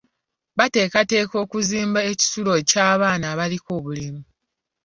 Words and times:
Bateekateeka 0.57 1.35
okuzimba 1.43 1.99
ekisulo 2.11 2.51
ky'abaana 2.69 3.25
abaliko 3.33 3.69
obulemu. 3.77 4.21